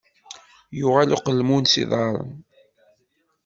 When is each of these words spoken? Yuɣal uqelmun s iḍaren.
Yuɣal 0.79 1.13
uqelmun 1.15 1.65
s 1.71 1.73
iḍaren. 1.83 2.31